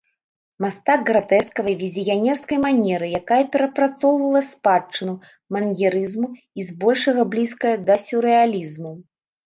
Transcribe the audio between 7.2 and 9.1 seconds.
блізкая да сюррэалізму.